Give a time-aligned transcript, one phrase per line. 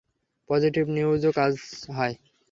[0.49, 1.53] Positive নিউজেও কাজ
[1.97, 2.15] হয়।